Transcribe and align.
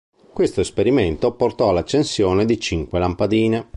Questo 0.33 0.61
esperimento 0.61 1.31
portò 1.33 1.69
all'accensione 1.69 2.45
di 2.45 2.59
cinque 2.59 2.97
lampadine. 2.97 3.69